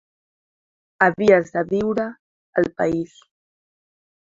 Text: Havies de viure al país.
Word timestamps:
Havies 1.07 1.51
de 1.59 1.63
viure 1.75 2.07
al 2.63 2.73
país. 2.83 3.23